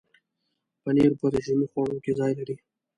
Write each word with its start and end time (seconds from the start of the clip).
پنېر 0.83 1.11
په 1.19 1.25
رژیمي 1.33 1.67
خواړو 1.71 1.97
کې 2.03 2.11
ځای 2.19 2.31
لري. 2.39 2.55